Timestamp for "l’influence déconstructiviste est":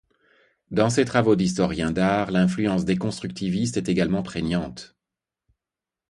2.31-3.87